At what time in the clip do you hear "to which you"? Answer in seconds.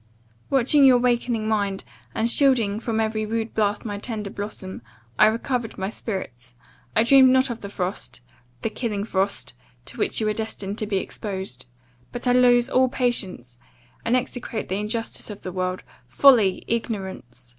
9.85-10.25